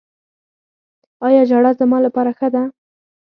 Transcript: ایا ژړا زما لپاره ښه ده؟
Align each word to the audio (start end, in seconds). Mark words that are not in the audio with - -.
ایا 1.25 1.41
ژړا 1.49 1.71
زما 1.79 1.97
لپاره 2.05 2.31
ښه 2.37 2.47
ده؟ 2.53 2.63